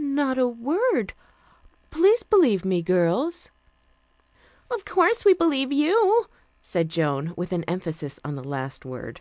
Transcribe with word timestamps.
"Not 0.00 0.38
a 0.38 0.48
word. 0.48 1.12
Please 1.90 2.22
believe 2.22 2.64
me, 2.64 2.80
girls." 2.80 3.50
"Of 4.70 4.86
course 4.86 5.26
we 5.26 5.34
believe 5.34 5.72
you," 5.74 6.26
said 6.62 6.88
Joan, 6.88 7.34
with 7.36 7.52
an 7.52 7.64
emphasis 7.64 8.18
on 8.24 8.34
the 8.34 8.42
last 8.44 8.86
word. 8.86 9.20